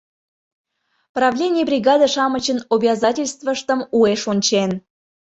Правлений 1.15 1.65
бригаде-шамычын 1.69 2.57
обязательствыштым 2.75 3.79
уэш 3.97 4.21
ончен. 4.31 4.71